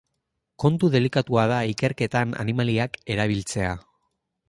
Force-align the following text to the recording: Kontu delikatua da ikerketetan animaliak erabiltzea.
Kontu 0.63 0.89
delikatua 0.95 1.45
da 1.53 1.59
ikerketetan 1.73 2.35
animaliak 2.47 3.01
erabiltzea. 3.17 3.79